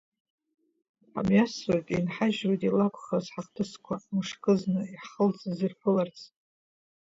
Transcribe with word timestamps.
Ҳамҩасуеит, 1.11 1.85
инҳажьуеит 1.95 2.61
илакәхаз 2.67 3.25
ҳахҭысқәа, 3.33 3.95
мышкы 4.13 4.53
зны, 4.61 4.81
иаҳхылҵыз 4.89 5.57
ирԥыларц… 5.65 6.17